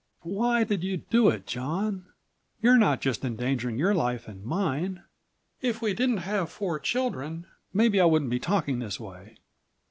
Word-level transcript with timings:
"Why 0.23 0.63
did 0.63 0.83
you 0.83 0.97
do 0.97 1.29
it, 1.29 1.45
John? 1.45 2.07
You're 2.59 2.79
not 2.79 3.01
just 3.01 3.23
endangering 3.23 3.77
your 3.77 3.93
life 3.93 4.27
and 4.27 4.43
mine. 4.43 5.03
If 5.61 5.79
we 5.79 5.93
didn't 5.93 6.25
have 6.25 6.49
four 6.49 6.79
children... 6.79 7.45
maybe 7.71 8.01
I 8.01 8.05
wouldn't 8.05 8.31
be 8.31 8.39
talking 8.39 8.79
this 8.79 8.99
way." 8.99 9.37